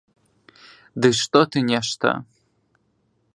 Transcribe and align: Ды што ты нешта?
Ды 1.03 1.07
што 1.21 1.39
ты 1.57 1.63
нешта? 1.69 2.07